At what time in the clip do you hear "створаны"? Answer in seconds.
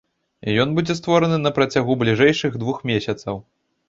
0.99-1.37